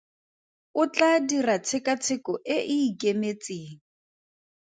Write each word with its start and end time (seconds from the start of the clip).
O 0.81 0.83
tla 0.93 1.09
dira 1.29 1.55
tshekatsheko 1.65 2.33
e 2.55 2.57
e 2.75 2.77
ikemetseng. 2.89 3.71